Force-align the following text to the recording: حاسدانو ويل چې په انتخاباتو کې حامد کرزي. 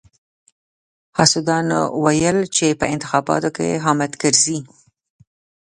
حاسدانو 1.17 1.79
ويل 2.03 2.37
چې 2.55 2.67
په 2.79 2.85
انتخاباتو 2.93 3.49
کې 3.57 3.69
حامد 3.83 4.11
کرزي. 4.21 4.59